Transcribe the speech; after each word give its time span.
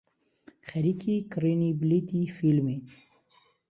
خەریکی 0.67 1.15
کڕینی 1.31 1.71
بلیتی 1.79 2.21
فیلمین. 2.37 2.81